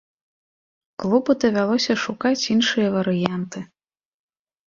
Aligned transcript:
Клубу 1.01 1.31
давялося 1.43 1.93
шукаць 2.05 2.47
іншыя 2.55 2.87
варыянты. 2.97 3.59